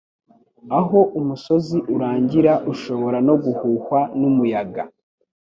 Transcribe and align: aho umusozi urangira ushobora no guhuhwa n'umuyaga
aho 0.79 0.99
umusozi 1.19 1.77
urangira 1.95 2.53
ushobora 2.71 3.17
no 3.27 3.35
guhuhwa 3.43 3.99
n'umuyaga 4.19 4.83